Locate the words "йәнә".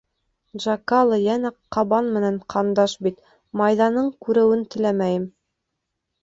1.25-1.51